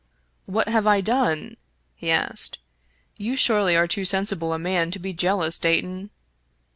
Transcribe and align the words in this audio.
"What 0.55 0.67
have 0.67 0.87
I 0.87 0.99
done?" 0.99 1.57
he 1.95 2.09
asked." 2.09 2.57
You 3.27 3.35
surely 3.35 3.75
are 3.75 3.85
too 3.85 4.03
sensible 4.03 4.51
a 4.51 4.57
man 4.57 4.89
to 4.89 4.97
be 4.97 5.13
jealous, 5.13 5.59
Dayton." 5.59 6.09